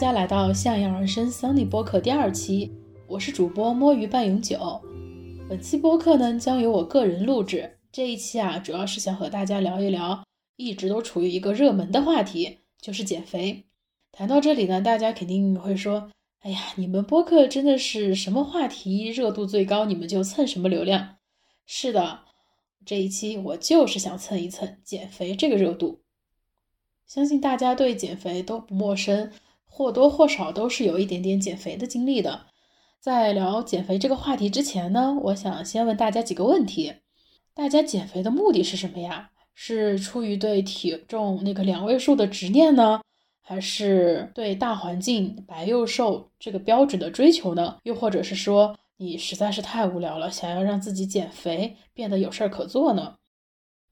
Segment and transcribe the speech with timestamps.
[0.00, 2.72] 家来到向阳而生 Sunny 播客第二期，
[3.06, 4.80] 我是主播摸鱼半永久。
[5.46, 7.76] 本期播客呢将由我个人录制。
[7.92, 10.24] 这一期啊，主要是想和大家聊一聊
[10.56, 13.66] 一直都处于一个热门的话题，就是减肥。
[14.10, 21.16] 谈到这里呢，大家肯定会说：“哎呀，你们播客真的是什么话题热度最高，你们就蹭什么流量。”
[21.68, 22.20] 是的，
[22.86, 26.00] 这一期我就是想蹭一蹭减肥这个热度。
[27.06, 29.30] 相信大家对减肥都不陌生。
[29.70, 32.46] 或多或少都是有一点点减肥的经历的。
[33.00, 36.92] 在聊减肥这个话题之前呢，我想先问大家几个问题：
[37.54, 39.30] 大家减肥的目的是什么呀？
[39.54, 43.00] 是出于对体重那个两位数的执念呢，
[43.40, 47.78] 还是对大环境白又瘦这个标准的追求呢？
[47.84, 53.14] 又或者是说你实在是太无聊了，想要让自己减肥变得有事儿可做呢？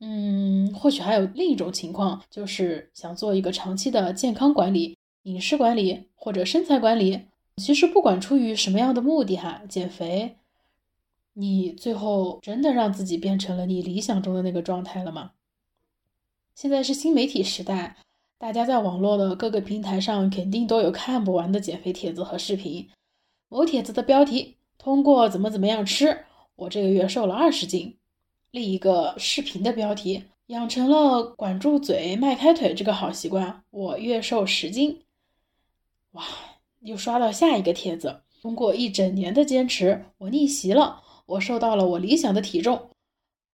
[0.00, 4.96] 嗯，或许还有另一种情况，就是想做一个长期的健康管理。
[5.28, 7.26] 饮食管理或者身材管理，
[7.58, 10.36] 其实不管出于什么样的目的哈，减肥，
[11.34, 15.32] 你最后真的让自己变成了你理想中的那个状态了吗？
[16.54, 17.98] 现在是新媒体时代，
[18.38, 22.88] 大家在网络的各个平台上肯定都有看不完的减肥帖子和视频。
[23.50, 26.24] 某帖子的标题：通过怎么怎么样吃，
[26.56, 27.98] 我这个月瘦了二十斤。
[28.50, 35.02] 另一个视频的标题：养成了管住嘴、迈开腿这个好习惯，我月瘦十斤。
[36.18, 36.24] 哇，
[36.80, 38.22] 又刷到下一个帖子。
[38.42, 42.90] 通过一整年的坚持，我逆袭了，我瘦到了我理想的体重。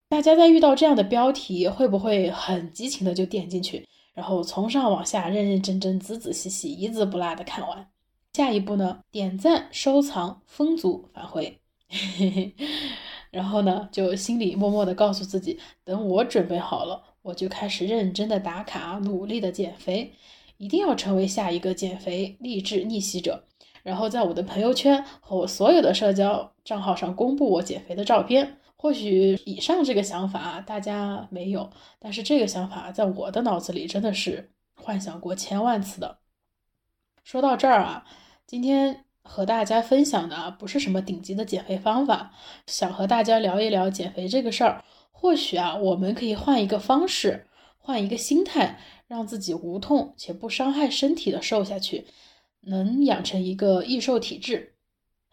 [0.08, 7.86] 大家在遇到这样的标题，会不会很激情的就点进去，然后从上往下认认真真、仔仔细细、一字不落的看完？
[8.32, 9.00] 下一步呢？
[9.10, 11.58] 点赞、收藏、分组返回。
[13.30, 20.12] 然后呢，就心里默默的告诉自己，等我准备好了，我就开始认真的打卡，努力的减肥。
[20.56, 23.44] 一定要成为下一个减肥励志逆袭者，
[23.82, 28.58] 然后在我的朋友圈和我所有的社交账号上公布我减肥的照片。
[28.76, 36.18] 或许以上这个想法大家没有，但是这个想法在我的脑子里真的是幻想过千万次的。
[37.22, 38.04] 说到这儿啊，
[38.46, 42.32] 今天和大家分享的不是什么顶级的减肥方法，
[42.66, 44.84] 想和大家聊一聊减肥这个事儿。
[45.10, 47.46] 或许啊，我们可以换一个方式，
[47.78, 48.78] 换一个心态。
[49.06, 52.06] 让自己无痛且不伤害身体的瘦下去，
[52.62, 54.72] 能养成一个易瘦体质。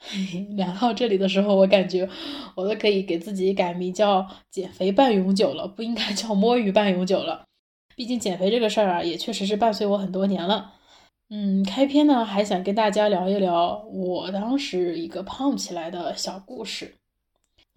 [0.57, 2.09] 聊到这里的时候，我感觉
[2.55, 7.45] 我都可以给自己改名叫“减肥半永久”了，不应该叫“摸鱼半永久”了。
[7.95, 10.73] 毕竟减肥这个事儿啊，也确实是伴随我很多年了。
[11.29, 16.95] 嗯，开篇呢，还想跟大家聊一聊我当时一个胖起来的小故事。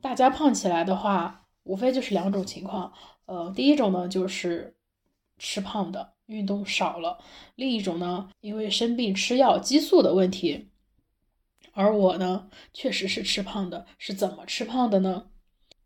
[0.00, 2.92] 大家胖起来的话，无非就是两种情况。
[3.26, 4.74] 呃，第一种呢，就是。
[5.38, 7.18] 吃胖的，运动少了；
[7.54, 10.70] 另一种呢，因为生病吃药激素的问题。
[11.72, 15.26] 而我呢，确实是吃胖的，是怎么吃胖的呢？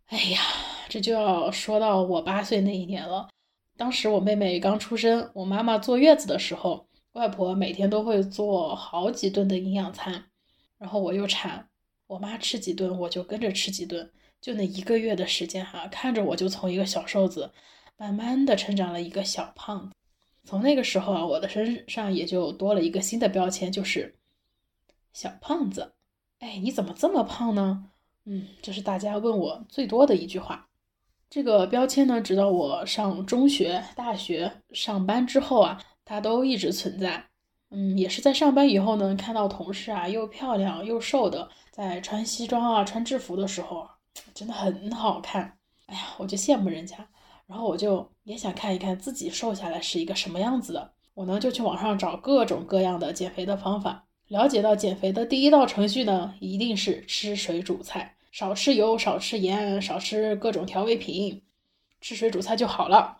[0.07, 0.41] 哎呀，
[0.89, 3.29] 这就要说到我八岁那一年了。
[3.77, 10.27] 当时我妹妹刚出生，我妈妈坐月子的时候，外婆每天都会做好几顿的营养餐，
[10.79, 11.69] 然后我又馋，
[12.07, 14.11] 我妈吃几顿我就跟着吃几顿，
[14.41, 17.53] 就那一个月的时间哈，看着我就从一个小瘦子。
[18.01, 19.95] 慢慢的成长了一个小胖子，
[20.45, 24.15] 从那个时候啊，我的身上也就多了一个新的标签，就是
[25.13, 25.95] 小胖子。
[26.39, 27.91] 哎，你怎么这么胖呢？
[28.25, 30.69] 嗯，这是大家问我最多的一句话。
[31.29, 37.27] 这个标签呢，直到我上中学、大学、上班之后啊，它都一直存在。
[37.71, 43.97] 嗯，也是在上班以后呢，看到同事啊又漂亮又瘦的，在穿西装啊、穿制服的时候啊，
[44.33, 45.59] 真的很好看。
[45.87, 46.97] 哎呀，我就羡慕人家。
[47.49, 50.93] 然后我就也想看一看自己瘦下来是一个什么样子的。
[51.15, 61.43] 我呢就去网上找各种各样的减肥的方法，了解到减肥的第一道程序呢，一定是吃水煮菜，少吃油，少吃盐，少吃各种调味品，
[62.01, 63.17] 吃水煮菜就好了。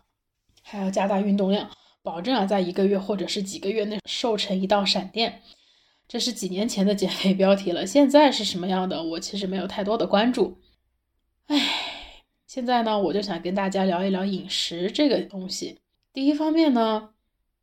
[0.63, 1.71] 还要加大运动量，
[2.03, 5.41] 保证啊在一个月或者是几个月内瘦成一道闪电。
[6.07, 9.03] 这是几年前的减肥标题了，现在是什么样的？
[9.03, 10.59] 我其实没有太多的关注。
[11.47, 11.88] 唉。
[12.49, 15.81] 现在呢，我就想跟大家聊一聊饮食这个东西。
[16.15, 17.11] 第一方面呢，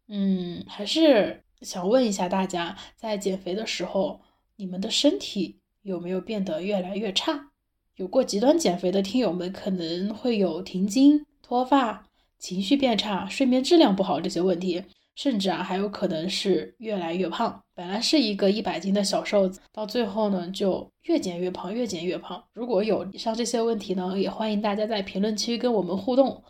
[0.08, 4.22] 嗯，还是想问一下大家，在减肥的时候，
[4.58, 7.50] 你们的身体有没有变得越来越差？
[7.96, 14.84] 有过极端减肥的听友们可能会有停经、脱发、情绪变差、睡眠质量不好这些问题。
[15.16, 17.62] 甚至啊，还有可能是越来越胖。
[17.74, 22.44] 本来是一个一百斤的小瘦子，到最后呢，就越减越胖，越减越胖。
[22.54, 26.44] 如果有以上这些问题呢，也欢迎大家在评论区跟我们互动。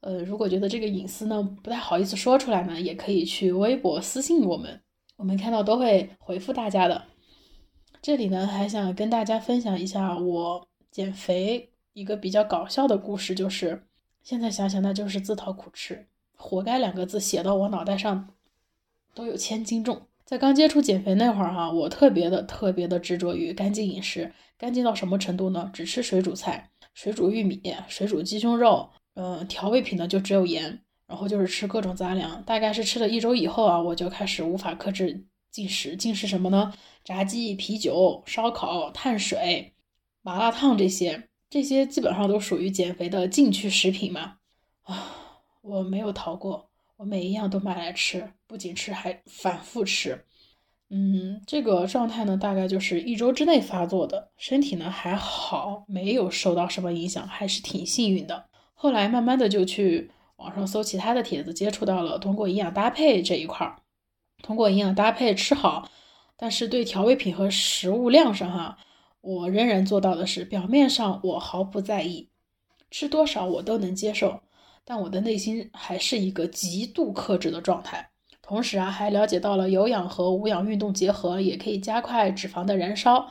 [0.00, 4.80] 呃，如果觉得这个隐私呢不太好意思说出来呢，也可以去微博私信我们。
[5.16, 7.04] 我们看到都会回复大家的。
[8.00, 13.80] 这里呢，还想跟大家分享一下我减肥一个比较搞笑的故事，就是
[14.22, 16.08] 现在想想那就是自讨苦吃，
[16.42, 18.30] 活该两个字写到我脑袋上
[19.14, 20.02] 都有千斤重。
[20.24, 25.70] 在刚接触减肥那会儿哈，我特别的特别的执着于干净饮食，干净到什么程度呢？
[25.72, 32.42] 只吃水煮菜、水煮玉米、水煮鸡胸肉，嗯，调味品呢就只有盐，然后就是吃各种杂粮。
[32.44, 36.72] 大概是吃了一周以后啊，我就开始无法克制进食，进食什么呢？
[37.04, 39.74] 炸鸡、啤酒、烧烤、碳水、
[40.22, 44.36] 麻辣烫这些，这些基本上都属于减肥的禁区食品嘛。
[44.84, 45.21] 啊，
[45.62, 46.68] 我没有逃过。
[46.98, 50.24] 我每一样都买来吃，不仅吃还反复吃，
[50.88, 58.44] 嗯，这个状态呢，大概就是一周之内发作的，身体呢还好，没有受到什么影响，还是挺幸运的。
[58.74, 63.82] 后来慢慢的就去网上搜其他的帖子，接触到了通过营养搭配这一块儿，
[64.42, 65.90] 通过营养搭配吃好，
[66.36, 68.78] 但是对调味品和食物量上哈，
[69.22, 72.28] 我仍然做到的是表面上我毫不在意，
[72.92, 74.40] 吃多少我都能接受。
[74.84, 78.10] 但我的内心还是一个极度克制的状态，
[78.42, 83.30] 同时啊，还了解到了有氧和无氧运动结合也可以加快脂肪的燃烧。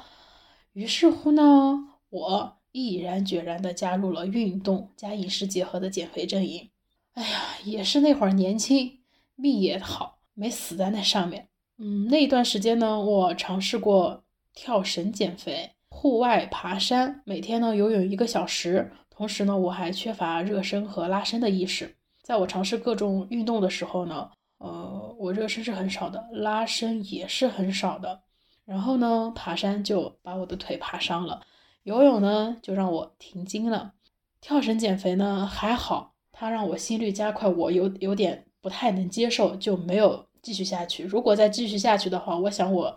[0.74, 6.70] 于是乎呢，我毅然决然地加入了运动加饮食结合的减肥阵营。
[7.14, 9.00] 哎呀，也是那会儿年轻，
[9.36, 11.50] 命也好，没死在那上面。
[11.78, 18.94] 嗯，那一段时间呢，我尝试过跳绳减肥、户外爬山，每天呢游泳一个小时。
[19.22, 21.96] 同时呢，我还缺乏热身和拉伸的意识。
[22.24, 24.28] 在我尝试各种运动的时候呢，
[24.58, 28.24] 呃，我热身是很少的，拉伸也是很少的。
[28.66, 31.40] 然后呢，爬山就把我的腿爬伤了，
[31.84, 33.94] 游泳呢就让我停经了。
[34.40, 41.04] 跳绳减肥呢还好，它让我心率加快，我有有点不太能接受，就没有继续下去。
[41.04, 42.96] 如果再继续下去的话，我想我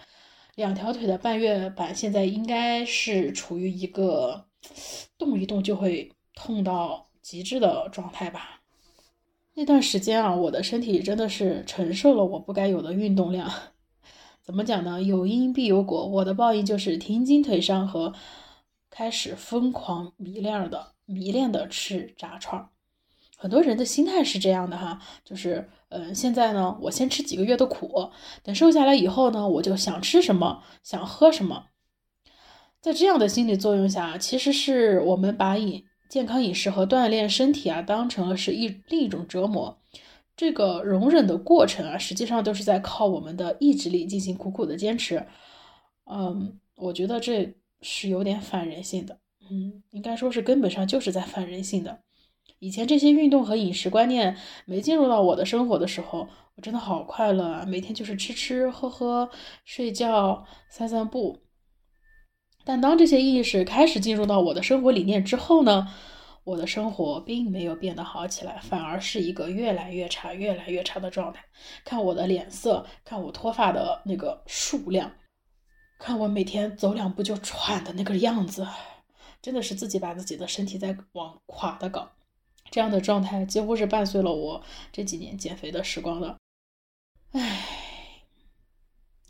[0.54, 4.46] 两条腿的半月板现在应该是处于一个
[5.18, 6.10] 动一动就会。
[6.34, 8.60] 痛到极致的状态吧。
[9.54, 13.50] 那段时间啊，我的身体真的是承受了我不该有的运动量。
[14.42, 15.00] 怎么讲呢？
[15.00, 18.12] 有因必有果，我的报应就是停经腿伤和
[18.90, 22.68] 开始疯狂迷恋的迷恋的吃炸串。
[23.36, 28.10] 很多人的心态是这样的哈，就是嗯，现在呢，我先吃几个月的苦，
[28.42, 31.66] 等瘦下来以后呢，我就想吃什么想喝什么。
[32.80, 35.84] 在这样的心理作用下，其实是我们把饮
[36.14, 39.82] 健康饮食和锻炼身体啊，当成了是一另一种折磨。
[40.36, 45.26] 这个容忍的过程啊，实际上都是在靠我们的意志力进行苦苦的坚持。
[46.08, 49.18] 嗯，我觉得这是有点反人性的。
[49.50, 51.98] 嗯，应该说是根本上就是在反人性的。
[52.60, 57.64] 以前这些运动和饮食观念没进入到我的生活的时候，我真的好快乐啊！
[57.66, 59.28] 每天就是吃吃喝喝、
[59.64, 61.40] 睡觉、散散步。
[62.64, 65.86] 但当这些意识开始进入到我的生活理念之后呢，
[66.44, 71.44] 我的生活并没有变得好起来，反而是一个越来越差、越来越差的状态。
[71.84, 75.12] 看我的脸色，看我脱发的那个数量，
[75.98, 78.66] 看我每天走两步就喘的那个样子，
[79.42, 82.12] 真的是自己把自己的身体在往垮的搞。
[82.70, 86.38] 这样的状态几乎是伴随了我这几年减肥的时光的。
[87.32, 88.22] 唉，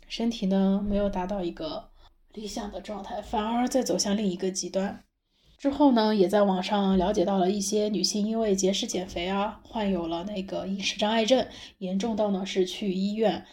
[0.07, 1.89] 身体呢没有达到一个。
[2.35, 5.03] 理想的状态，反而在走向另一个极端。
[5.57, 13.45] 之后呢，也在网上了解到了一些女性因为节食减肥啊，患有了那个饮食障碍症，严重到呢是去医院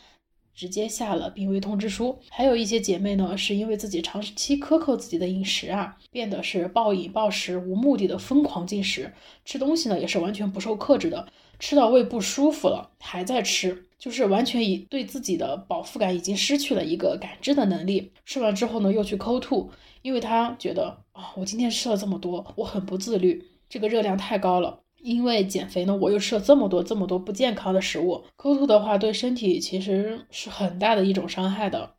[0.54, 2.18] 直接下了病危通知书。
[2.30, 9.12] 还有一些姐妹呢，是因为自己长期克扣自己的饮食啊，变得是暴饮暴食、无目的的疯狂进食，
[9.44, 11.26] 吃东西呢也是完全不受克制的，
[11.58, 13.86] 吃到胃不舒服了还在吃。
[13.98, 19.70] 就是完全以对自己的饱腹感已经失去了一个感知的能力，吃完之后呢又去抠吐，
[20.02, 24.80] 因为他觉得啊我今天吃了这么多，我很不自律，这个热量太高了。
[25.02, 31.94] 因为减肥呢，我又吃了这么多这么多不健康的食物，抠吐的话对身体其实是很大的一种伤害的。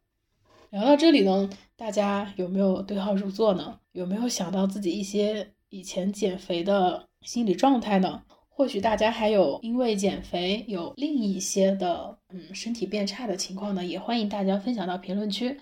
[0.70, 3.78] 聊到这里呢，大家有没有对号入座呢？
[3.92, 8.24] 有没有想到自己一些以前减肥的心理状态呢？
[8.50, 15.60] 或许大家还有因为减肥有另一些的嗯身体变差的情况呢，也欢迎大家分享到评论区，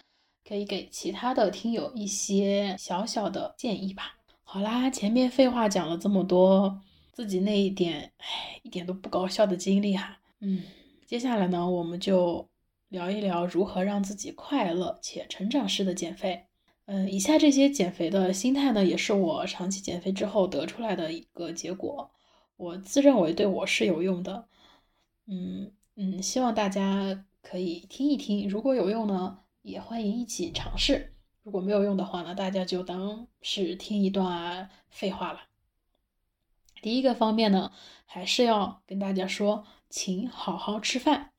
[0.48, 4.18] 可以给其他的听友一些小小的建议吧。
[4.44, 6.80] 好啦，前面废话讲了这么多，
[7.22, 10.64] 自己那一点唉一点都不搞笑的经历哈，嗯，
[11.06, 12.50] 接下来呢我们就
[12.90, 16.48] 聊一聊如何让自己快乐且成长式的减肥。
[16.86, 22.10] 嗯，以下这些减肥的心态呢，也是我长期减肥之后得出来的一个结果。
[22.58, 24.48] 我自认为对我是有用的，
[25.28, 31.12] 嗯嗯，希望大家可以听一听，如果有用呢，也欢迎一起尝试；
[31.44, 35.42] 如果没有用的话呢，大家就当是听一段废话了。
[36.82, 37.72] 第一个方面呢，
[38.06, 41.32] 还是要跟大家说，请好好吃饭。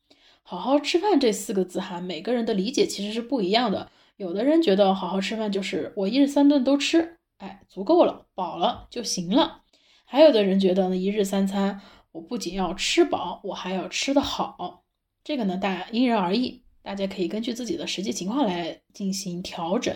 [0.44, 3.90] 好好吃饭这四个字哈，每个人的理解其实是不一样的。
[4.16, 9.62] 有的人觉得好好吃饭就是我一日三顿都吃，哎，足够了，饱了就行了。
[10.04, 11.80] 还有的人觉得呢，一日三餐
[12.12, 14.84] 我不仅要吃饱，我还要吃得好。
[15.24, 19.94] 这个呢，大家因人而异，大家可以根据自己的实际情况来进行调整。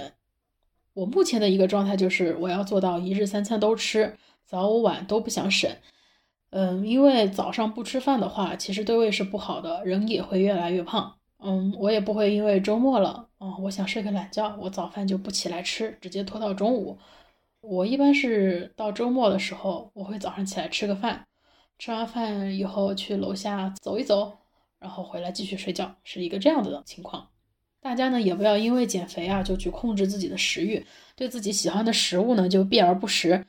[0.94, 5.70] 我目前的一个状态就是我要做到一日三餐都吃，早午晚都不想省。
[6.50, 11.16] 嗯，因为早上不吃饭的话，其实对胃是不好的，人也会越来越胖。
[11.38, 16.96] 嗯，我也不会因为周末了，嗯，我想睡个懒觉，我早饭就不起来吃，直接拖到中午。
[17.60, 21.26] 我一般是到周末的时候，我会早上起来吃个饭，
[21.78, 24.38] 吃完饭以后去楼下走一走，
[24.78, 27.28] 然后回来继续睡觉，是一个这样的情况。
[27.80, 30.86] 大家呢也不要因为减肥啊就去控制自己的食欲，
[31.16, 33.44] 对自己喜欢的食物呢就避而不食。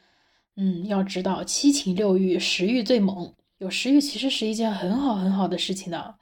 [0.58, 3.34] 嗯，要知道七情六欲，食欲最猛。
[3.60, 6.16] 有食欲其实是一件很好很好的事情的。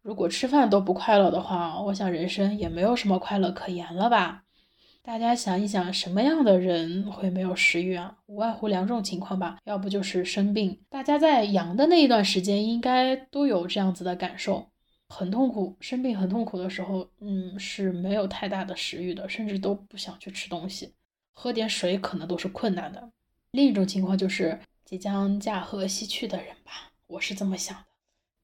[0.00, 4.44] 如果吃饭都不快乐的话，我想人生也没有什么快乐可言了吧？
[5.02, 8.16] 大家想一想，什么样的人会没有食欲啊？
[8.26, 10.80] 无外乎两种情况吧，要不就是生病。
[10.88, 14.66] 大家在阳的那一段时间，应该都有这样子的感受，
[15.08, 20.94] 很痛苦，生病很痛苦的时候，嗯，是没有太大的食欲的，甚至都不想去吃东西，
[21.34, 23.10] 喝点水可能都是困难的。
[23.54, 27.84] 另一种情况就是即将驾鹤西去的人吧，我是这么想的。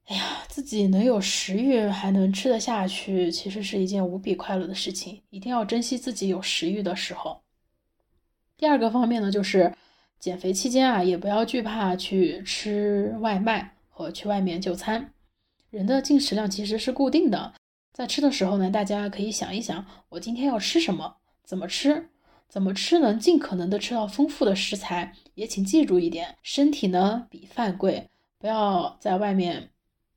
[0.05, 5.21] 哎呀，自己能有食欲还能吃得下去，其实是一件无比快乐的事情。
[5.31, 7.43] 一定要珍惜自己有食欲的时候。
[8.57, 9.75] 第二个方面呢，就是
[10.21, 15.13] 减肥期间啊，也不要惧怕去吃外卖和去外面就餐。
[15.71, 17.53] 人的进食量其实是固定的，
[17.93, 22.11] 在吃的时候呢，大家可以想一想，我今天要吃什么，怎么吃。
[22.51, 25.15] 怎么吃能尽可能的吃到丰富的食材？
[25.35, 29.71] 也请记住一点，身体呢比饭贵，不要在外面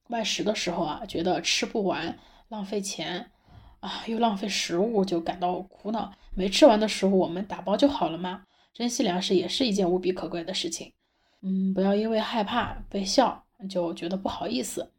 [0.07, 2.17] 外食的时候啊，觉得吃不完
[2.49, 3.29] 浪费钱
[3.81, 6.11] 啊，又浪费食物就感到苦恼。
[6.33, 8.41] 没吃完的食物我们打包就好了嘛。
[8.73, 10.91] 珍惜粮食也是一件无比可贵的事情。
[11.41, 14.89] 嗯，不要因为害怕被笑就觉得不好意思。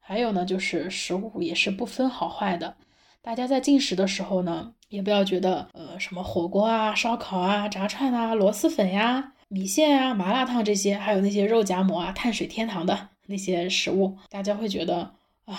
[0.00, 2.76] 还有呢，就是食物也是不分好坏的。
[3.22, 15.14] 大家在进食的时候呢，也不要觉得，呃，什么火锅啊、烧烤啊、炸串啊、螺蛳粉呀、米线啊、麻辣烫这些，还有那些肉夹馍啊、碳水天堂的那些食物，大家会觉得
[15.44, 15.56] 啊，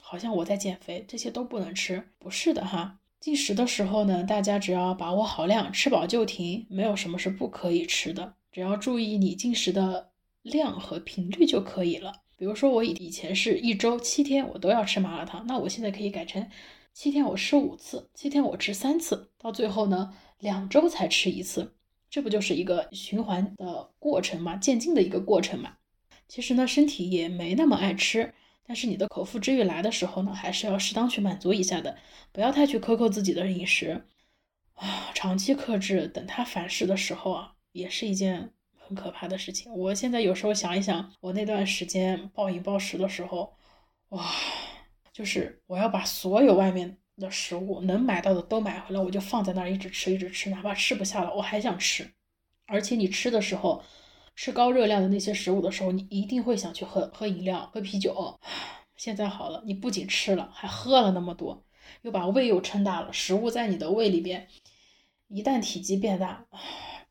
[0.00, 2.02] 好像我在减肥，这些都不能吃。
[2.18, 10.08] 不是的哈，进食的时候呢，大家只要把握好量，吃饱就停，没有什么是不可以吃的，只要注意你进食的
[10.42, 12.12] 量和频率就可以了。
[12.36, 16.44] 比如说我以以前是一周七天我都要吃麻辣烫，那我现在可以改成。
[16.92, 21.76] 七天我吃五次，七天我吃三次，到最后呢，两周才吃一次，
[22.10, 25.76] 这不就是一个循环的过程嘛，渐进的一个过程嘛。
[26.26, 28.34] 其实呢，身体也没那么爱吃，
[28.66, 31.96] 但是你的口腹之欲来的时候呢，还是要适当去满足一下的，
[32.32, 34.04] 不要太去苛扣自己的饮食
[34.74, 35.10] 啊。
[35.14, 39.72] 长期克制，等它反噬的时候啊，也是一件很可怕的事情。
[39.72, 43.54] 我现在有时候想一想，我那段时间暴饮暴食的时候，
[44.08, 44.26] 哇。
[45.18, 52.08] 就是我要把所有外面的食物能买到的都买回来，我就放在那儿一直吃一直吃，哪怕吃不下了，我还想吃。
[52.68, 53.82] 而且你吃的时候，
[54.36, 58.38] 吃高热量的那些食物的时候，你一定会想去喝喝饮料、喝啤酒。
[58.94, 61.64] 现在好了，你不仅吃了，还喝了那么多，
[62.02, 63.12] 又把胃又撑大了。
[63.12, 64.46] 食物在你的胃里边，
[65.26, 66.46] 一旦体积变大，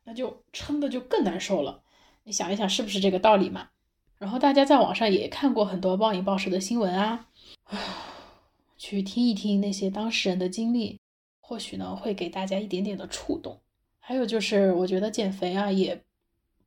[0.04, 1.82] 那就撑的就更难受了。
[2.24, 3.68] 你想一想，是不是这个道理嘛？
[4.16, 7.26] 然后大家在网上也看过很多暴饮暴食的新闻啊。
[8.76, 11.00] 去听一听那些当事人的经历，
[11.40, 13.60] 或许呢会给大家一点点的触动。
[13.98, 16.02] 还有就是，我觉得减肥啊，也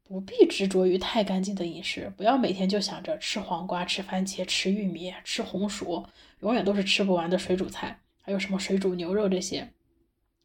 [0.03, 6.05] 不必执着于太干净的饮食，不要每天就想着吃黄瓜、吃番茄、吃玉米、吃红薯，
[6.41, 9.71] 永远都是吃不完的水煮菜，还有什么水煮牛肉这些。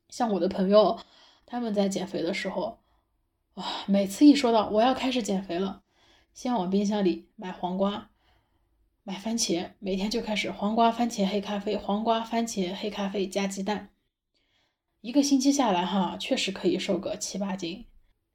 [0.09, 0.99] 像我的朋友，
[1.45, 2.79] 他们在减肥的时候，
[3.55, 5.83] 哇，每次一说到我要开始减肥了，
[6.33, 8.09] 先往冰箱里买黄瓜。
[9.09, 13.91] 买番茄，每天就开始黄瓜、番茄、黑咖啡，黄瓜、番茄、黑咖啡加鸡蛋，
[15.01, 17.85] 一个星期下来哈，确实可以瘦个七八斤。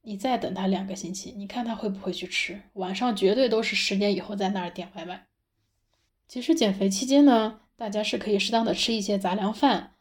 [0.00, 2.62] 你再等他两个星期，你看他会不会去吃？
[2.72, 5.26] 晚上绝对都是十点以后在那儿点外卖。
[6.26, 9.91] 其实减肥期间呢，大家是可以适当的吃一些杂粮饭。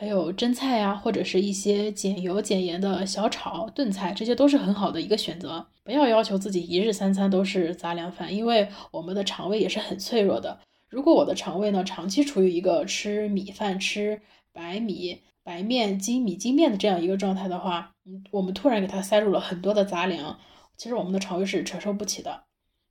[0.00, 5.66] 还有蒸菜呀，或者是一些减油减盐的小炒炖菜，这些都是很好的一个选择。
[5.84, 10.58] 不要要求自己一日三餐都是杂粮饭，因为我们的肠胃也是很脆弱的。
[10.88, 14.22] 如果我的肠胃呢长期处于一个吃米饭、吃
[14.54, 20.38] 白米、白面、精米、精面的这样一个状态的话，嗯，我们突然给它塞入了很多的杂粮，
[20.78, 22.44] 其实我们的肠胃是承受不起的，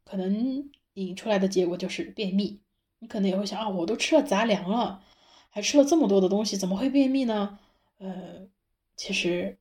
[0.06, 2.62] 可能引出来的结果就是便秘。
[3.00, 5.01] 你可能也会想啊，我都吃了杂粮了，
[5.50, 7.60] 还吃了这么多的东西，怎么会便秘呢？
[7.98, 8.48] 呃，
[8.96, 9.58] 其实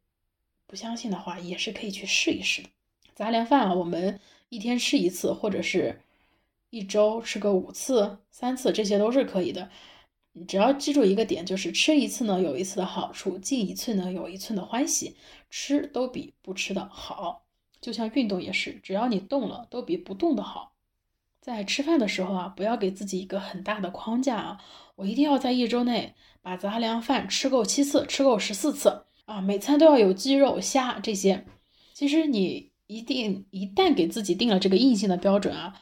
[0.66, 2.68] 不相信的话，也是可以去试一试的。
[3.14, 6.00] 杂粮饭啊，我们一天吃一次，或者是。
[6.71, 9.71] 一周吃个五次、三次，这些都是可以的。
[10.33, 15.16] 你只要记住一个点，就是吃一次呢有一次的好处，进一次呢有一寸的欢喜。
[15.49, 17.47] 吃都比不吃的好，
[17.80, 20.75] 就像运动也是，只要你动了，都比不动的好。
[21.40, 24.62] 在吃饭的时候啊，不要给自己一个很大的框架啊，
[24.99, 26.12] 我一定要在一周内
[26.43, 31.45] 把杂粮饭吃够七次，吃够十四次啊，每餐都要有鸡肉、虾这些。
[31.95, 35.81] 其实你一定一旦给自己定了这个硬性的标准啊。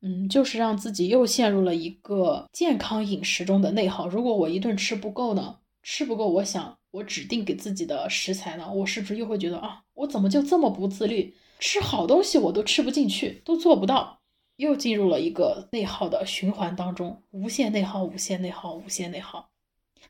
[0.00, 4.06] 嗯，就是让自己又陷入了一个健康饮食中的内耗。
[4.06, 5.56] 如果我一顿吃不够呢？
[5.82, 11.34] 吃不够，我想我指定给自己的食材呢，我是不是又会觉得啊，我怎么就这么不自律？
[11.58, 14.21] 吃好东西我都吃不进去，都做不到，
[14.56, 19.48] 又进入了一个内耗的循环当中，无限内耗，无限内耗，无限内耗。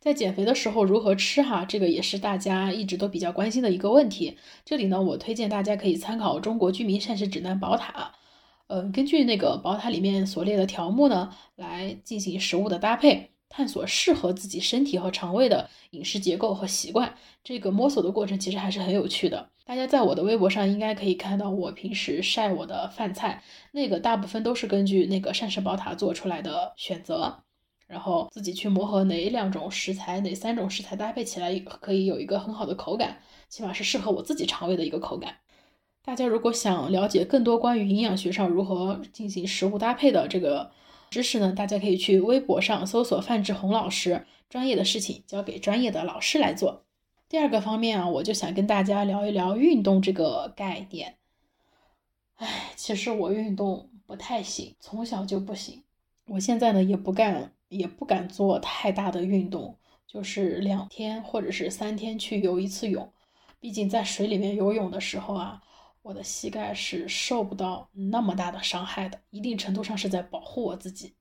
[0.01, 1.65] 在减肥的时候如何吃哈？
[1.65, 4.37] 这个也是大家一直都比较关心的一个问题。
[4.65, 8.13] 这里呢，我推荐大家可以参考《中国居民膳食指南宝塔》。
[8.69, 17.15] 嗯，根据那个宝塔里面所列的条目呢，来进行食物的搭配，探索适合自己身体和肠胃的饮食结构和习惯。
[17.45, 19.51] 这个摸索的过程其实还是很有趣的。
[19.65, 23.43] 大家在我的微博上应该可以看到我平时晒我的饭菜，
[23.73, 27.43] 那个大部分都是根据那个膳食宝塔做出来的选择，
[27.87, 33.19] 然后自己去磨合哪两种食材，哪三种食材搭配起来可以有一个很好的口感，
[33.49, 35.37] 起码是适合我自己肠胃的一个口感。
[36.05, 40.73] 大家如果想了解更多关于营养学上如何进行食物搭配的这个
[41.13, 46.87] 知识呢，大家可以去微博上搜索范志红老师，专业的事情交给专业的老师来做。
[47.29, 51.17] 第二个方面啊，我就想跟大家聊一聊运动这个概念。
[52.37, 55.83] 哎，其实我运动不太行，从小就不行。
[56.29, 63.13] 我现在呢也不干，也不敢做太大的运动，就是两天或者是三天去游一次泳。
[63.61, 65.61] 毕竟在水里面游泳的时候啊。
[66.03, 71.15] 我的膝盖是受不到那么大的伤害的，一定程度上是在保护我自己。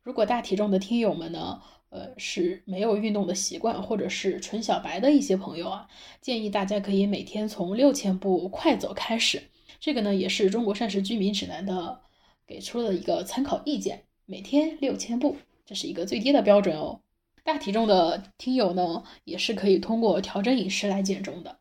[0.00, 5.88] 如果大体重的听友们呢，呃是没有运动的习惯，或者是纯小白的一些朋友啊，
[6.20, 9.50] 建议大家可以每天从六千步快走开始。
[9.80, 12.00] 这个呢也是中国膳食居民指南的
[12.46, 17.00] 给出的一个参考意见，每天六千步，这是一个最低的标准哦。
[17.42, 21.58] 大体重的听友呢，也是可以通过调整饮食来减重的。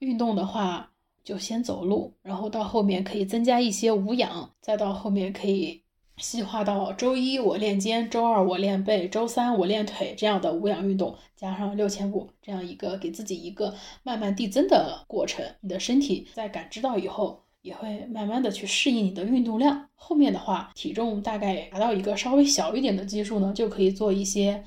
[0.00, 0.91] 运动的话。
[1.24, 5.82] 就先走路，然后到后面可以增加一些无氧，再到后面可以
[6.18, 15.44] 细化到周一我练肩，周二我练背，周三我练腿这样的无氧运动，加上六千步这样一个给自己一个慢慢递增的过程。
[15.60, 19.88] 你的身体在感知到以后，也会慢慢的去适应你的运动量。
[19.94, 24.62] 后面的话，体重大概达到一个稍微小一点的基数呢，就可以做一些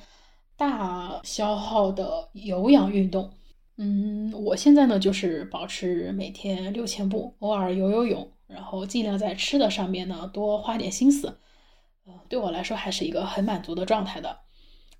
[0.58, 3.30] 大消耗的有氧运动。
[3.78, 11.40] 嗯，我现在呢就是保持每天六千步，偶尔游游泳，然后尽量在吃的上面呢多花点心思。
[12.06, 14.40] 呃，对我来说还是一个很满足的状态的。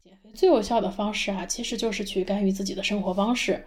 [0.04, 3.66] 减肥最有效的方式啊，其实就是去干预自己的生活方式。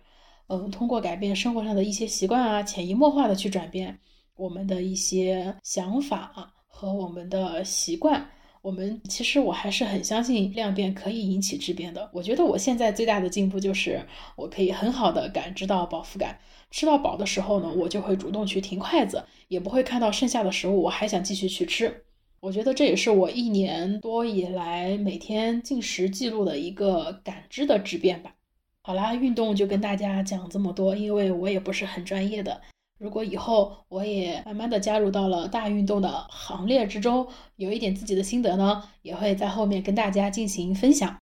[0.48, 3.98] 嗯，通过改变生活上的一些习惯啊，潜移默化的去转变
[4.36, 8.28] 我们的一些想法啊和我们的习惯。
[8.68, 12.10] 我们其实我还是很相信量变可以引起质变的。
[12.12, 13.98] 我觉得我现在最大的进步就是
[14.36, 16.38] 我可以很好的感知到饱腹感，
[16.70, 22.04] 吃到饱的时候呢，我就会主动去停筷子，也不会看到剩下的食物我还想继续去吃。
[22.40, 28.34] 我觉得这也是我一年多以来每天进食记录的一个感知的质变吧。
[28.82, 32.60] 好啦，运动就跟大家讲这么多，因为我也不是很专业的。
[32.98, 41.16] 如果以后我也慢慢的加入到了大运动的行列之中，有一点自己的心得呢，也会在后面跟大家进行分享。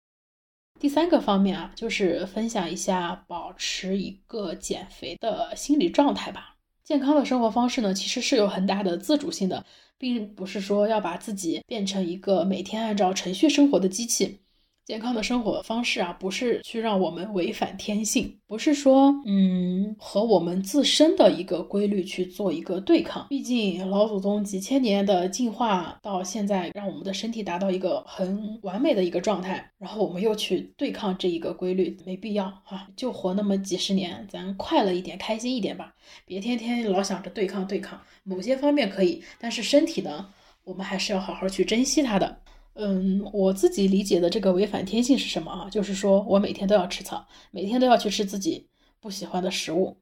[0.79, 6.55] 第三个方面啊，就是分享一下保持一个减肥的心理状态吧。
[6.83, 9.65] 健康的生活方式呢，其实是有很大的自主性的，
[9.97, 14.39] 并不是说要把自己变成一个每天按照程序生活的机器。
[14.85, 23.25] 健康的生活方式啊，不是去让我们违反天性，不是说，嗯，和我们自身的一个规律去做一个对抗。
[23.27, 32.87] 毕竟老祖宗几千年的进化到现在，让我们的身体达到一个很完美的一个状态，然后我们又去对抗这一个规律，没必要哈。
[32.95, 35.95] 就活那么几十年，咱快乐一点，开心一点吧，
[36.27, 37.99] 别天天老想着对抗对抗。
[38.23, 40.27] 某些方面可以，但是身体呢，
[40.63, 42.37] 我们还是要好好去珍惜它的。
[42.77, 45.69] 嗯，我自己理解的这个违反天性是什么啊？
[45.69, 49.97] 就是说我每天都要吃草，每天都要去吃自己不喜欢的食物，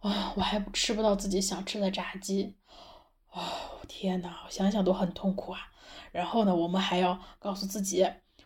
[0.00, 2.56] 啊，我还吃不到自己想吃的炸鸡，
[3.32, 3.40] 哦，
[3.86, 5.60] 天哪，想想都很痛苦啊。
[6.10, 8.04] 然后呢，我们还要告诉自己，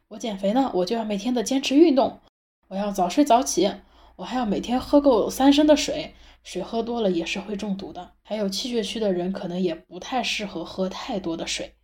[0.08, 2.20] 我减肥呢，我就要每天的坚持运动，
[2.68, 3.70] 我要早睡早起，
[4.16, 8.12] 我还要每天喝够三升的水，水喝多了也是会中毒的。
[8.22, 11.77] 还有气血虚的人，可能也不太适合喝太多的水。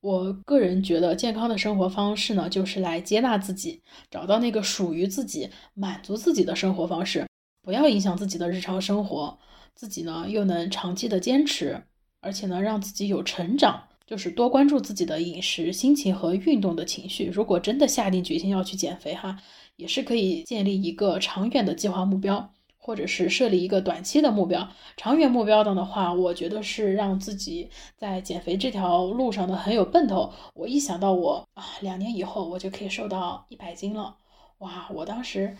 [0.00, 7.26] 我个人觉得，健康的生活方式呢，就是来接纳自己，找到那个属于自己、满足自己的生活方式，
[7.62, 9.38] 不要影响自己的日常生活，
[9.74, 11.82] 自己呢又能长期的坚持，
[12.22, 17.26] 而且呢让自己有成长，就是多关注自己的饮食、心情和运动的情绪。
[17.26, 19.36] 如果真的下定决心要去减肥哈，
[19.76, 22.54] 也是可以建立一个长远的计划目标。
[22.90, 30.32] 或者是设立一个短期的目标，长远目标的的话，我觉得是让自己在减肥这条路上呢很有奔头。
[30.54, 34.16] 我一想到我啊，两年以后我就可以瘦到一百斤了，
[34.58, 34.88] 哇！
[34.92, 35.56] 我当时，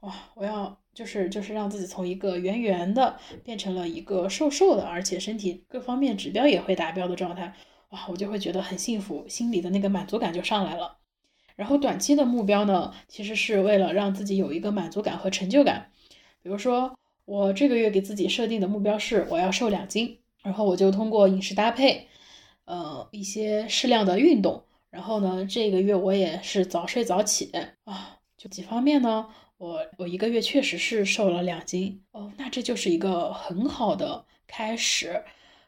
[0.00, 0.12] 哇！
[0.34, 7.54] 我要就是就是让自己从一个圆圆的变成了一个瘦瘦的，而且身体各方面指标也会达标的状态，
[7.92, 8.00] 哇！
[8.10, 10.98] 我就会觉得很幸福，心里的那个满足感就上来了。
[11.56, 15.90] 然后短期的目标呢，其实是为了让自己有一个满足感和成就感。
[16.48, 22.08] 比如说，我这个月给自己设定的目标是我要瘦两斤，然后我就通过饮食搭配，
[22.64, 27.52] 呃，一些适量的运动，然后呢，这个月我也是早睡早起
[27.84, 35.22] 啊，就几方面呢，我我一个月确实是瘦了两斤哦，那这就是一个很好的开始，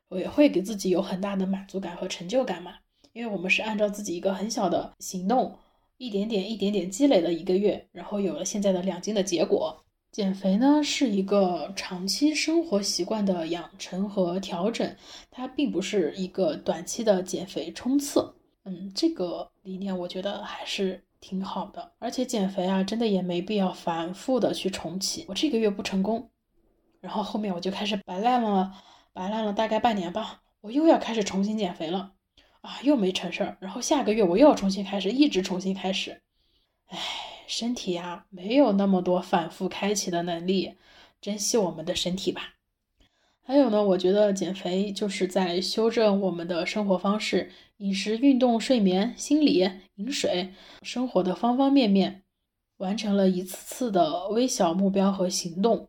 [0.09, 2.77] 我也会给自己有很大的满足感和成就感嘛，
[3.13, 5.59] 因为我们是按照自己一个很小的行动，
[5.99, 9.85] 一点点一点点积累了一个月，然后有了现在的两斤的结果。
[10.13, 14.97] 减肥呢是一个长期生活习惯的养成和调整，
[15.31, 18.35] 它并不是一个短期的减肥冲刺。
[18.65, 21.93] 嗯，这个理念我觉得还是挺好的。
[21.99, 25.25] 而且减肥啊，真的也没必要反复的去重启。
[25.29, 26.29] 我这个月不成功，
[27.01, 28.73] 然后后面我就开始白烂了，
[29.13, 32.13] 白烂了大概半年吧，我又要开始重新减肥了，
[32.63, 33.57] 啊，又没成事儿。
[33.61, 36.21] 然后下个月我又要重新开始，一直重新开始，
[36.89, 36.99] 唉。
[37.51, 40.77] 身体呀，没有那么多反复开启的能力，
[41.21, 42.55] 珍惜我们的身体吧。
[43.43, 50.51] 还有呢，我觉得减肥就是在修正我们的生活方式，饮食、运动、睡眠、心理、饮水，
[50.83, 52.23] 生活的方方面面，
[52.77, 55.89] 完成了一次次的微小目标和行动。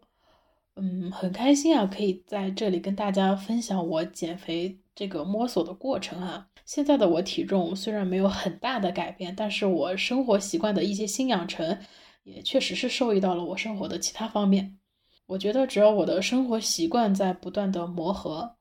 [0.75, 6.47] 嗯，很开心啊，可以在这里跟大家分享我减肥这个摸索的过程哈。
[6.65, 11.77] 现在的我体重虽然没有很大的改变，但是我生活习惯的一些新养成，
[12.23, 14.77] 也确实是受益到了我生活的其他方面。
[15.25, 18.55] 我觉得只要我的生活习惯在不断的磨合，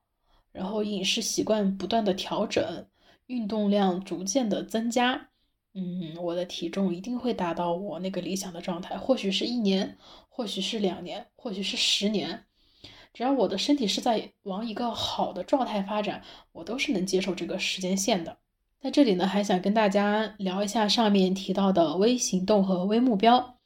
[0.53, 2.87] 然后饮食习惯不断的调整，
[3.27, 5.29] 运动量逐渐的增加，
[5.75, 8.97] 嗯，我的体重一定会达到我那个理想的状态。
[8.97, 9.97] 或许是一年，
[10.29, 12.45] 或许是两年，或许是十年。
[13.13, 18.37] 只要我的身体是在往一个好的状态发展，我都是能接受这个时间线的。
[18.81, 23.57] 在这里呢，还想跟大家聊一下上面提到的微行动和微目标。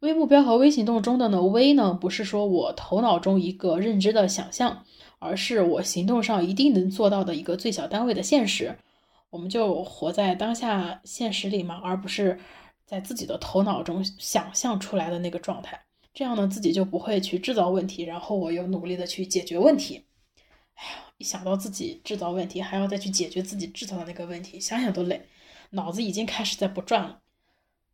[0.00, 4.84] 微目标和微行动中的呢，微呢不是说我头脑中一个认知的想象，
[5.18, 8.76] 而是我行动上一定能做到的一个最小单位的现实。
[9.30, 12.38] 我们就活在当下现实里嘛，而不是
[12.84, 15.85] 在自己的头脑中想象出来的那个状态。
[16.16, 20.06] 这样呢，自己就不会去制造问题，然后我又努力的去解决问题。
[20.72, 25.26] 哎呀，一想到自己制造问题，还要再去解决自己制造的那个问题，想想都累，
[25.72, 27.20] 脑子已经开始在不转了。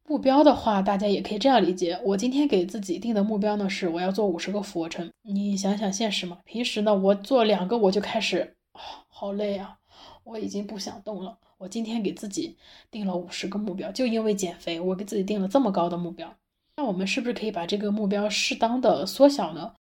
[0.07, 5.11] 目标的话，大家也可以这样理解：我今天给自己定的目标呢，是我要做五十个俯卧撑。
[5.23, 9.79] 你想想现实嘛，平时呢，我做两个我就开始啊，好累啊，
[10.23, 11.39] 我已经不想动了。
[11.59, 12.57] 我今天给自己
[12.89, 16.33] 定了五十个目标，就因为减肥，我给自己定了这么高的目标。
[16.75, 19.75] 那我们是不是可以把这个目标适当的缩小呢？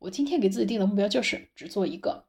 [0.00, 2.24] 我今天给自己定的目标就是只做一个，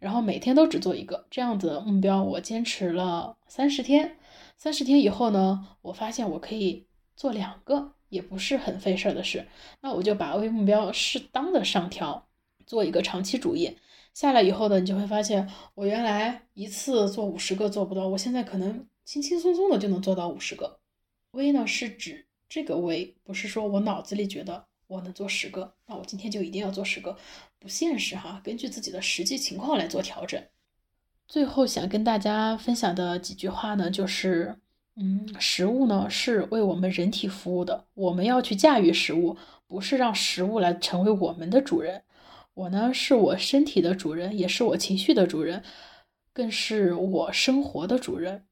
[0.00, 4.18] 然后每天都只做一个，这样子的目标我坚持了三十天。
[4.56, 9.46] 三十天以后呢，我发现我可以做两个，也不是很费事儿的事。
[9.80, 12.28] 那我就把微目标适当的上调，
[12.66, 13.76] 做一个长期主义。
[14.12, 20.80] 下来以后呢，你就会发现我原来一次做五十个做不到，我现在可能轻轻松松的就能做到五十个。
[21.30, 22.27] 微呢是指。
[22.48, 27.16] 这个微不是说我脑子里觉得我能做十个，那我今天就一定要做十个，
[27.58, 28.40] 不现实哈。
[28.42, 30.42] 根据自己的实际情况来做调整。
[31.26, 34.56] 最后想跟大家分享的几句话呢，就是，
[34.96, 42.02] 嗯，食物呢是为我们人体服务的，我们要去驾驭食物，不是让食物来成为我们的主人。
[42.54, 45.62] 我呢是我身体的主人，也是我情绪的主人，
[46.32, 48.47] 更是我生活的主人。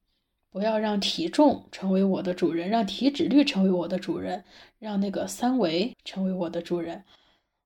[0.56, 4.42] 不要让体重成为我的主人，让体脂率成为我的主人，
[4.78, 7.04] 让那个三围成为我的主人。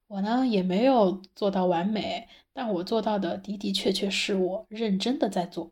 [0.08, 5.70] 我呢也没有做到完美，但我做到的的的确确是我认真的在做。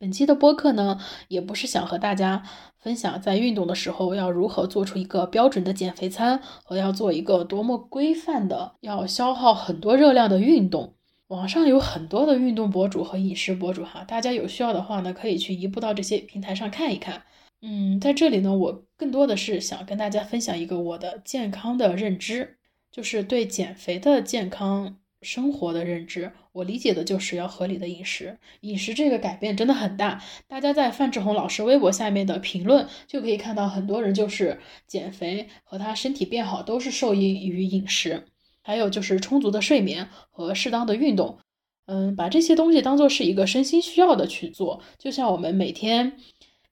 [0.00, 2.42] 本期的播客呢，也不是想和大家
[2.80, 10.94] 分享在运动的时候要如何做出一个标准的减肥餐，和要做一个多么规范的、要消耗很多热量的运动。
[11.28, 17.22] 网上有很多的运动博主和饮食博主哈，大家有需要的话呢，可以去移步到这些平台上看一看。
[17.60, 22.56] 嗯，在这里呢，我更多的是想跟大家分享一个我的健康的认知，
[22.90, 24.96] 就是对减肥的健康。
[25.20, 28.38] 生活的认知，我理解的就是要合理的饮食。
[28.60, 38.26] 饮食这个改变真的很大，大家在范志红老师微博下面的评论就可以看到，很多人就是减肥和他身体变好都是受益于饮食，
[38.68, 41.38] 还有就是充足的睡眠和适当的运动。
[41.86, 46.18] 嗯，把这些东西当做是一个身心需要的去做，就像我们每天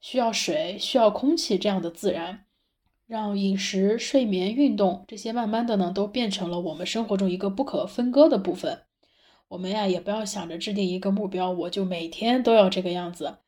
[0.03, 2.45] 需要水、需要空气这样的自然。
[3.07, 8.83] 让饮食、睡眠、运动这些慢慢的呢，都变成了我们生活中一个不可分割的部分。
[9.49, 13.39] 我们呀，也不要想着制定一个目标，我就每天都要这个样子。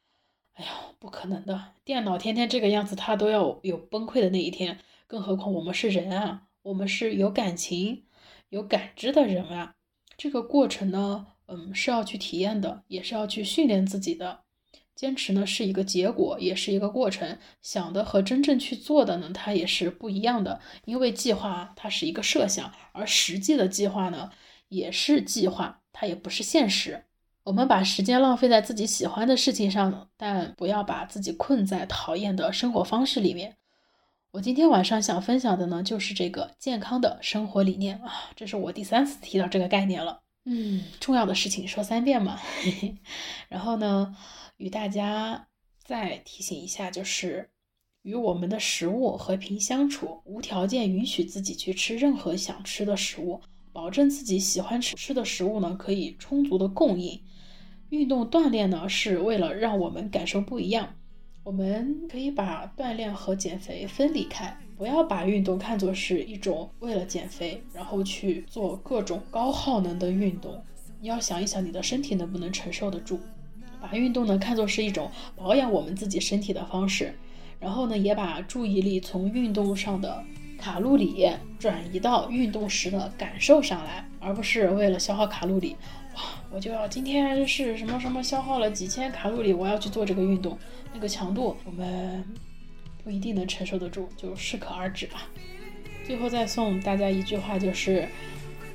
[0.55, 4.79] 哎呀，不可能的，电脑天天这个样子，它都要有崩溃的那一天。
[5.07, 8.05] 更何况我们是人啊，我们是有感情、
[8.51, 9.75] 有感知的人啊。
[10.17, 14.41] 这个过程呢，嗯，是要去体验的，也是要去训练自己的。
[14.95, 17.39] 坚持呢是一个结果，也是一个过程。
[17.63, 20.61] 想的和真正去做的呢，它也是不一样的。
[20.87, 24.31] 因为计划它是一个设想，而实际的计划呢
[24.69, 27.05] 也是计划，它也不是现实。
[27.45, 33.57] 我们把时间浪费在自己喜欢的事情上，但不要把自己困在讨厌的生活方式里面。
[34.31, 40.21] 我今天晚上想分享的呢，就是这个健康的生活理念啊，这是我第三次提到这个概念了。
[40.45, 42.39] 嗯，重要的事情说三遍嘛。
[43.49, 44.15] 然后呢？
[44.59, 45.47] 与大家
[45.83, 47.49] 再提醒一下，就是
[48.03, 53.41] 与我们的食物和平相处，无条件允许自己去吃任何想吃的食物，
[53.73, 57.23] 保证自己喜欢吃吃的食物呢可以充足的供应。
[57.91, 60.97] 运动锻炼呢是为了让我们感受不一样，
[61.49, 70.63] 我们可以把锻炼和减肥分离开，不要把运动看作是一种为了减肥然后去做各种高耗能的运动。
[71.01, 73.19] 你要想一想你的身体能不能承受得住。
[73.81, 77.15] 把运动呢看作是一种保养我们自己身体的方式，
[77.59, 80.23] 然后呢也把注意力从运动上的
[80.59, 85.77] 卡路里转移到运动时的感受上来，而不是为了消耗卡路里。
[86.51, 90.59] 我就要今天是什么什么消耗了几千卡路里，我要去做这个运动，
[90.93, 92.25] 那个强度我们
[93.05, 95.29] 不一定能承受得住，就适可而止吧。
[96.07, 98.09] 最后再送大家一句话，就是，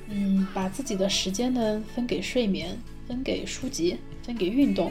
[0.08, 3.98] 嗯，把自己的时间呢分给睡眠，分给书籍。
[4.24, 4.90] 分给运动，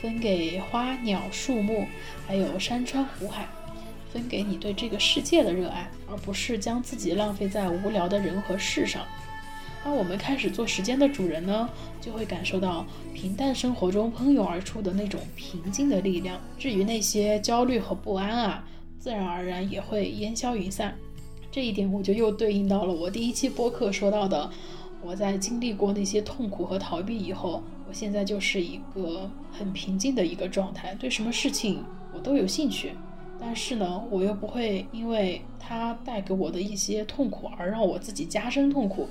[0.00, 1.86] 分给花鸟树木，
[2.26, 3.46] 还有山川湖海，
[4.10, 9.06] 分给你对这个世界的热爱，而不是将自己浪费在无聊的人和事上。
[9.82, 11.68] 当我们开始做时间的主人呢，
[12.00, 16.38] 就会感受到平淡生活中喷涌而出的那种平静的力量。
[16.58, 18.64] 至于那些焦虑和不安啊，
[18.98, 20.94] 自然而然也会烟消云散。
[21.50, 24.50] 这一点我就又对应到了我第一期播客说到的。
[25.02, 32.92] 我在经历过那些痛苦和逃避以后，我现在就是一个很平静的一个状态，对什么事情我都有兴趣，
[33.40, 39.08] 但是呢，我又不会因为它带给我的一些痛苦而让我自己加深痛苦。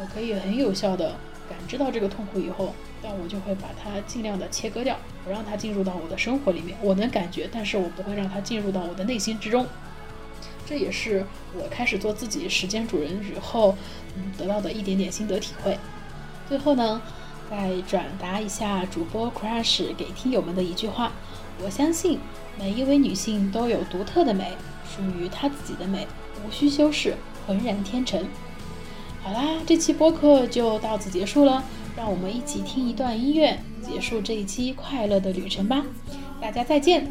[0.00, 1.16] 我可以很有效的
[1.48, 6.78] 感知到这个痛苦以后，但我就会把它尽量的切割掉，不让它进入到我的生活里面。
[6.80, 9.66] 我能感觉，但是我不会让它进入到我的内心之中。
[10.64, 13.76] 这也是我开始做自己时间主人以后，
[14.16, 15.76] 嗯，得到的一点点心得体会。
[16.48, 17.02] 最后呢，
[17.50, 21.12] 再转达一下主播 Crush 给听友们的一句话：
[21.62, 22.18] 我相信
[22.58, 24.52] 每一位女性都有独特的美
[24.84, 26.06] 属于她自己的美
[26.44, 27.14] 无需修饰
[27.46, 28.24] 浑然天成。
[29.22, 31.62] 好啦这期播客就到此结束了
[31.96, 35.84] 让我们一起听一段音乐结束这一期快乐的旅程吧。
[36.40, 37.06] 大家再见。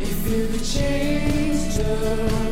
[0.00, 2.51] If you could change the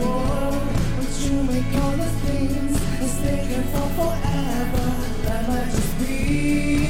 [3.65, 4.87] for forever.
[5.25, 6.90] That might just be.